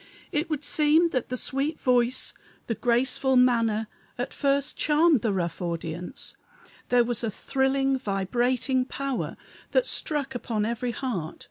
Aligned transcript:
It 0.31 0.49
would 0.49 0.63
seem 0.63 1.09
that 1.09 1.29
the 1.29 1.37
sweet 1.37 1.79
voice, 1.79 2.33
the 2.65 2.73
graceful 2.73 3.35
manner, 3.35 3.85
at 4.17 4.33
first 4.33 4.75
charmed 4.75 5.21
the 5.21 5.31
rough 5.31 5.61
audience; 5.61 6.35
there 6.89 7.03
was 7.03 7.23
a 7.23 7.29
thrilling, 7.29 7.99
vibrating 7.99 8.83
power, 8.83 9.37
that 9.73 9.85
struck 9.85 10.33
upon 10.33 10.65
every 10.65 10.89
heart. 10.89 11.37